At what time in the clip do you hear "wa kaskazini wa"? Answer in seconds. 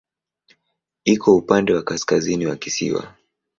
1.73-2.55